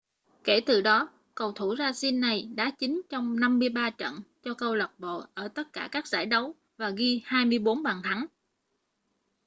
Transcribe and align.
kể 0.43 0.61
từ 0.65 0.81
đó 0.81 1.09
cầu 1.35 1.51
thủ 1.51 1.75
brazil 1.75 2.19
này 2.19 2.49
đá 2.55 2.71
chính 2.79 3.01
trong 3.09 3.39
53 3.39 3.89
trận 3.89 4.19
cho 4.43 4.53
câu 4.53 4.75
lạc 4.75 4.99
bộ 4.99 5.23
ở 5.33 5.47
tất 5.47 5.73
cả 5.73 5.89
các 5.91 6.07
giải 6.07 6.25
đấu 6.25 6.55
và 6.77 6.89
ghi 6.89 7.21
24 7.25 7.83
bàn 7.83 8.01
thắng 8.03 8.25